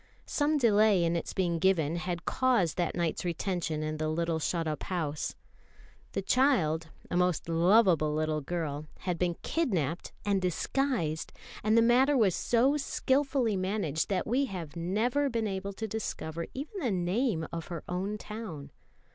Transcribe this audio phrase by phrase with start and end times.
[0.25, 4.67] Some delay in its being given had caused that night's retention in the little shut
[4.67, 5.35] up house.
[6.13, 11.31] The child, a most lovable little girl, had been kidnapped and disguised;
[11.63, 16.47] and the matter was so skilfully managed, that we have never been able to discover
[16.55, 18.71] even the name of her own town.